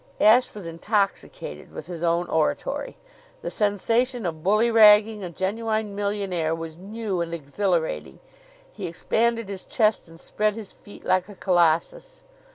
[0.19, 2.97] Ashe was intoxicated with his own oratory.
[3.43, 8.19] The sensation of bullyragging a genuine millionaire was new and exhilarating.
[8.71, 12.23] He expanded his chest and spread his feet like a colossus.